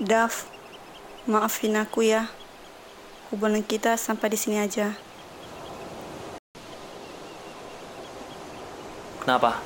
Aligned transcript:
Dav, 0.00 0.48
maafin 1.28 1.76
aku 1.76 2.00
ya. 2.00 2.32
Hubungan 3.28 3.60
kita 3.60 4.00
sampai 4.00 4.32
di 4.32 4.40
sini 4.40 4.56
aja. 4.56 4.96
Kenapa? 9.20 9.60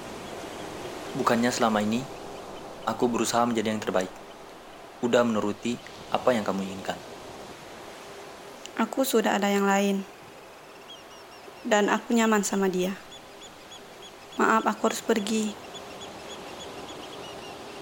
Bukannya 1.15 1.55
selama 1.55 1.87
ini 1.87 2.03
aku 2.83 3.07
berusaha 3.07 3.47
menjadi 3.47 3.71
yang 3.71 3.79
terbaik. 3.79 4.11
Udah 5.07 5.23
menuruti 5.23 5.79
apa 6.11 6.35
yang 6.35 6.43
kamu 6.43 6.67
inginkan. 6.67 6.99
Aku 8.75 9.07
sudah 9.07 9.39
ada 9.39 9.47
yang 9.47 9.71
lain. 9.71 10.03
Dan 11.63 11.87
aku 11.87 12.11
nyaman 12.11 12.43
sama 12.43 12.67
dia. 12.67 12.99
Maaf, 14.35 14.67
aku 14.67 14.91
harus 14.91 14.99
pergi. 14.99 15.55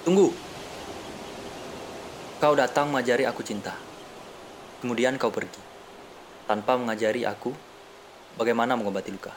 Tunggu. 0.05 0.42
Kau 2.43 2.59
datang 2.59 2.91
mengajari 2.91 3.23
aku 3.23 3.47
cinta. 3.47 3.71
Kemudian 4.83 5.15
kau 5.15 5.31
pergi. 5.31 5.63
Tanpa 6.51 6.75
mengajari 6.75 7.23
aku 7.23 7.55
bagaimana 8.35 8.75
mengobati 8.75 9.15
luka. 9.15 9.31